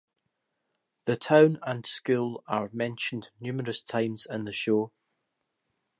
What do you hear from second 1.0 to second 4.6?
The town and school are mentioned numerous times in the